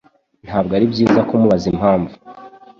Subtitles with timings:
[0.45, 2.13] ntabwo ari byiza kumubaza impamvu